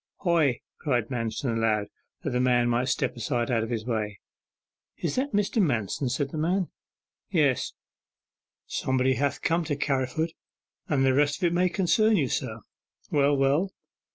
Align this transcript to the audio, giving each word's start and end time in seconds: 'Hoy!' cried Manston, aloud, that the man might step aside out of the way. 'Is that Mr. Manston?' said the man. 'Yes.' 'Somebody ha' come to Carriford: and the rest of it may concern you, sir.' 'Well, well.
'Hoy!' 0.21 0.61
cried 0.79 1.09
Manston, 1.11 1.55
aloud, 1.55 1.85
that 2.23 2.31
the 2.31 2.39
man 2.39 2.67
might 2.69 2.87
step 2.89 3.15
aside 3.15 3.51
out 3.51 3.61
of 3.61 3.69
the 3.69 3.83
way. 3.85 4.19
'Is 4.97 5.13
that 5.15 5.31
Mr. 5.31 5.61
Manston?' 5.61 6.09
said 6.09 6.31
the 6.31 6.39
man. 6.39 6.69
'Yes.' 7.29 7.73
'Somebody 8.65 9.17
ha' 9.17 9.37
come 9.43 9.63
to 9.65 9.75
Carriford: 9.75 10.33
and 10.89 11.05
the 11.05 11.13
rest 11.13 11.37
of 11.37 11.43
it 11.43 11.53
may 11.53 11.69
concern 11.69 12.17
you, 12.17 12.29
sir.' 12.29 12.61
'Well, 13.11 13.37
well. 13.37 13.75